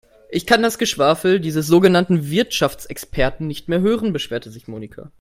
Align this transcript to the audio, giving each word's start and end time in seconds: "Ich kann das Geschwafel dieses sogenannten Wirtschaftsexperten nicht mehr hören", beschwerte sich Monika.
"Ich 0.31 0.47
kann 0.47 0.63
das 0.63 0.79
Geschwafel 0.79 1.39
dieses 1.39 1.67
sogenannten 1.67 2.27
Wirtschaftsexperten 2.31 3.45
nicht 3.45 3.69
mehr 3.69 3.81
hören", 3.81 4.13
beschwerte 4.13 4.49
sich 4.49 4.67
Monika. 4.67 5.09